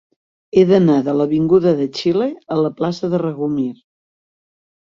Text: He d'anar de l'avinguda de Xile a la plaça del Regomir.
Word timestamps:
He 0.55 0.61
d'anar 0.69 0.95
de 1.09 1.13
l'avinguda 1.17 1.75
de 1.81 1.87
Xile 1.99 2.31
a 2.57 2.57
la 2.63 2.73
plaça 2.81 3.11
del 3.15 3.23
Regomir. 3.27 3.71